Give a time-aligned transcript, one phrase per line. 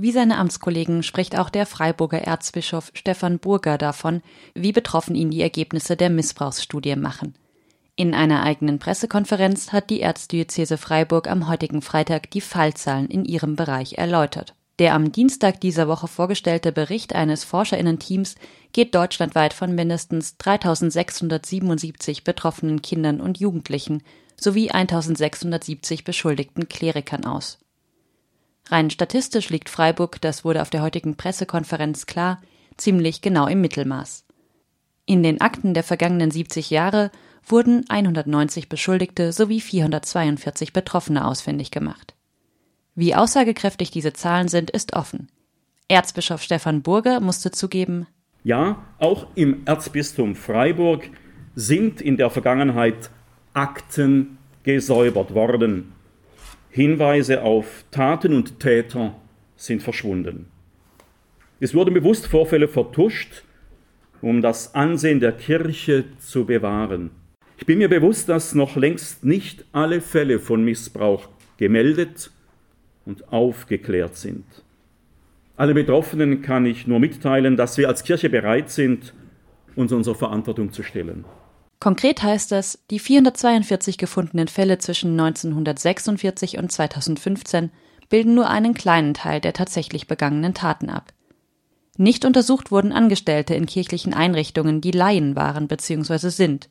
[0.00, 4.22] Wie seine Amtskollegen spricht auch der Freiburger Erzbischof Stefan Burger davon,
[4.54, 7.34] wie betroffen ihn die Ergebnisse der Missbrauchsstudie machen.
[7.96, 13.56] In einer eigenen Pressekonferenz hat die Erzdiözese Freiburg am heutigen Freitag die Fallzahlen in ihrem
[13.56, 14.54] Bereich erläutert.
[14.78, 18.36] Der am Dienstag dieser Woche vorgestellte Bericht eines Forscherinnen-Teams
[18.72, 24.04] geht deutschlandweit von mindestens 3677 betroffenen Kindern und Jugendlichen
[24.36, 27.58] sowie 1670 beschuldigten Klerikern aus.
[28.70, 32.40] Rein statistisch liegt Freiburg, das wurde auf der heutigen Pressekonferenz klar,
[32.76, 34.24] ziemlich genau im Mittelmaß.
[35.06, 37.10] In den Akten der vergangenen 70 Jahre
[37.46, 42.14] wurden 190 Beschuldigte sowie 442 Betroffene ausfindig gemacht.
[42.94, 45.28] Wie aussagekräftig diese Zahlen sind, ist offen.
[45.88, 48.06] Erzbischof Stefan Burger musste zugeben,
[48.44, 51.10] ja, auch im Erzbistum Freiburg
[51.54, 53.10] sind in der Vergangenheit
[53.52, 55.92] Akten gesäubert worden.
[56.70, 59.16] Hinweise auf Taten und Täter
[59.56, 60.46] sind verschwunden.
[61.60, 63.42] Es wurden bewusst Vorfälle vertuscht,
[64.20, 67.10] um das Ansehen der Kirche zu bewahren.
[67.56, 72.30] Ich bin mir bewusst, dass noch längst nicht alle Fälle von Missbrauch gemeldet
[73.04, 74.44] und aufgeklärt sind.
[75.56, 79.12] Alle Betroffenen kann ich nur mitteilen, dass wir als Kirche bereit sind,
[79.74, 81.24] uns unserer Verantwortung zu stellen.
[81.80, 87.70] Konkret heißt das, die 442 gefundenen Fälle zwischen 1946 und 2015
[88.08, 91.12] bilden nur einen kleinen Teil der tatsächlich begangenen Taten ab.
[91.96, 96.30] Nicht untersucht wurden Angestellte in kirchlichen Einrichtungen, die Laien waren bzw.
[96.30, 96.68] sind.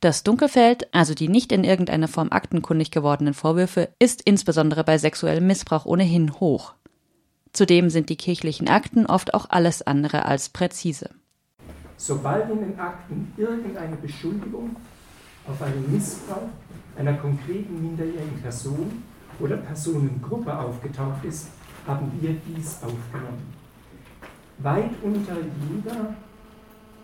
[0.00, 5.46] Das Dunkelfeld, also die nicht in irgendeiner Form aktenkundig gewordenen Vorwürfe, ist insbesondere bei sexuellem
[5.46, 6.74] Missbrauch ohnehin hoch.
[7.52, 11.10] Zudem sind die kirchlichen Akten oft auch alles andere als präzise.
[11.98, 14.76] Sobald in den Akten irgendeine Beschuldigung
[15.48, 16.48] auf einen Missbrauch
[16.96, 19.02] einer konkreten minderjährigen Person
[19.40, 21.48] oder Personengruppe aufgetaucht ist,
[21.88, 23.52] haben wir dies aufgenommen.
[24.58, 25.34] Weit unter
[25.68, 26.14] jeder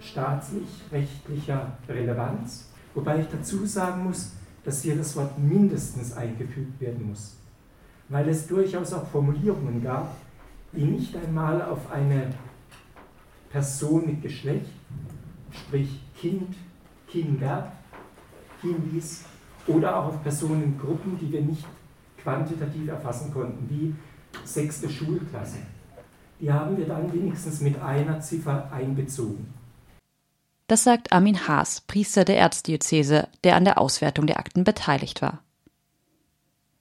[0.00, 7.36] staatslich-rechtlicher Relevanz, wobei ich dazu sagen muss, dass hier das Wort mindestens eingefügt werden muss,
[8.08, 10.14] weil es durchaus auch Formulierungen gab,
[10.72, 12.32] die nicht einmal auf eine
[13.50, 14.70] Person mit Geschlecht,
[15.54, 15.88] sprich
[16.18, 16.54] Kind,
[17.08, 17.72] Kinder,
[18.60, 19.24] hinwies,
[19.66, 21.64] oder auch auf Personengruppen, die wir nicht
[22.22, 23.94] quantitativ erfassen konnten, wie
[24.44, 25.58] sechste Schulklasse.
[26.40, 29.52] Die haben wir dann wenigstens mit einer Ziffer einbezogen.
[30.66, 35.42] Das sagt Armin Haas, Priester der Erzdiözese, der an der Auswertung der Akten beteiligt war.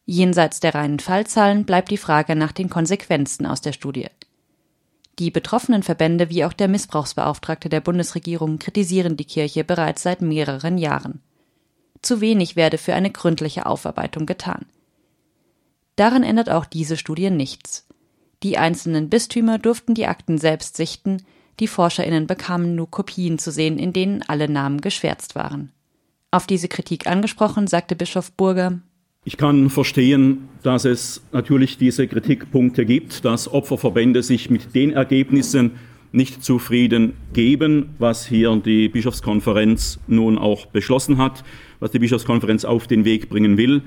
[0.06, 4.07] Jenseits der reinen Fallzahlen bleibt die Frage nach den Konsequenzen aus der Studie.
[5.19, 10.78] Die betroffenen Verbände wie auch der Missbrauchsbeauftragte der Bundesregierung kritisieren die Kirche bereits seit mehreren
[10.78, 11.22] Jahren.
[12.01, 14.66] Zu wenig werde für eine gründliche Aufarbeitung getan.
[15.96, 17.88] Daran ändert auch diese Studie nichts.
[18.41, 21.24] Die einzelnen Bistümer durften die Akten selbst sichten,
[21.59, 25.72] die Forscherinnen bekamen nur Kopien zu sehen, in denen alle Namen geschwärzt waren.
[26.31, 28.80] Auf diese Kritik angesprochen, sagte Bischof Burger,
[29.25, 35.72] ich kann verstehen, dass es natürlich diese Kritikpunkte gibt, dass Opferverbände sich mit den Ergebnissen
[36.11, 41.44] nicht zufrieden geben, was hier die Bischofskonferenz nun auch beschlossen hat,
[41.79, 43.81] was die Bischofskonferenz auf den Weg bringen will.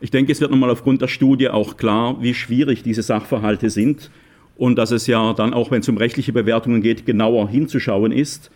[0.00, 4.10] Ich denke, es wird nochmal aufgrund der Studie auch klar, wie schwierig diese Sachverhalte sind
[4.56, 8.50] und dass es ja dann auch, wenn es um rechtliche Bewertungen geht, genauer hinzuschauen ist.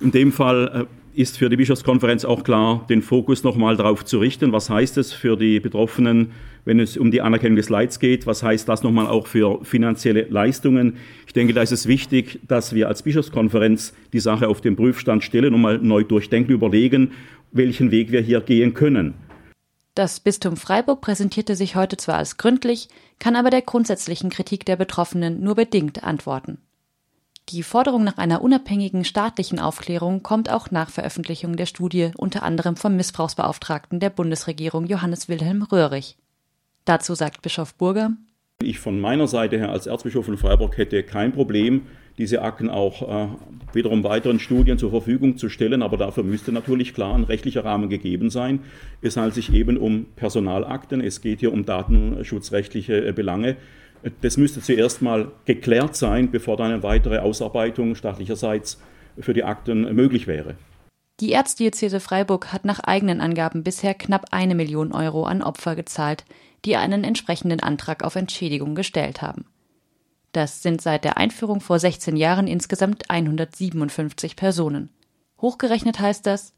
[0.00, 4.18] In dem Fall äh, ist für die Bischofskonferenz auch klar, den Fokus nochmal darauf zu
[4.18, 4.52] richten.
[4.52, 6.32] Was heißt es für die Betroffenen,
[6.66, 8.26] wenn es um die Anerkennung des Leids geht?
[8.26, 10.98] Was heißt das nochmal auch für finanzielle Leistungen?
[11.26, 15.24] Ich denke, da ist es wichtig, dass wir als Bischofskonferenz die Sache auf den Prüfstand
[15.24, 17.12] stellen und mal neu durchdenken, überlegen,
[17.50, 19.14] welchen Weg wir hier gehen können.
[19.94, 22.88] Das Bistum Freiburg präsentierte sich heute zwar als gründlich,
[23.18, 26.58] kann aber der grundsätzlichen Kritik der Betroffenen nur bedingt antworten.
[27.50, 32.74] Die Forderung nach einer unabhängigen staatlichen Aufklärung kommt auch nach Veröffentlichung der Studie unter anderem
[32.74, 36.16] vom Missbrauchsbeauftragten der Bundesregierung Johannes Wilhelm Röhrig.
[36.84, 38.10] Dazu sagt Bischof Burger
[38.60, 41.82] Ich von meiner Seite her als Erzbischof von Freiburg hätte kein Problem,
[42.18, 43.28] diese Akten auch äh,
[43.72, 47.88] wiederum weiteren Studien zur Verfügung zu stellen, aber dafür müsste natürlich klar ein rechtlicher Rahmen
[47.88, 48.60] gegeben sein.
[49.02, 53.56] Es handelt sich eben um Personalakten, es geht hier um datenschutzrechtliche äh, Belange.
[54.20, 58.80] Das müsste zuerst mal geklärt sein, bevor dann eine weitere Ausarbeitung staatlicherseits
[59.18, 60.56] für die Akten möglich wäre.
[61.20, 66.24] Die Erzdiözese Freiburg hat nach eigenen Angaben bisher knapp eine Million Euro an Opfer gezahlt,
[66.64, 69.46] die einen entsprechenden Antrag auf Entschädigung gestellt haben.
[70.32, 74.90] Das sind seit der Einführung vor 16 Jahren insgesamt 157 Personen.
[75.40, 76.54] Hochgerechnet heißt das,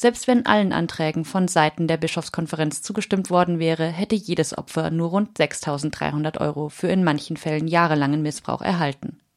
[0.00, 5.10] Selbst wenn allen Anträgen von Seiten der Bischofskonferenz zugestimmt worden wäre, hätte jedes Opfer nur
[5.10, 9.20] rund 6.300 Euro für in manchen Fällen jahrelangen Missbrauch erhalten.